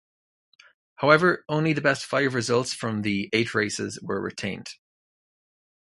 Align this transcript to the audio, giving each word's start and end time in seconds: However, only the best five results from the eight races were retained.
However, 0.95 1.45
only 1.47 1.73
the 1.73 1.81
best 1.81 2.05
five 2.07 2.33
results 2.33 2.73
from 2.73 3.03
the 3.03 3.29
eight 3.33 3.53
races 3.53 3.99
were 4.01 4.19
retained. 4.19 4.71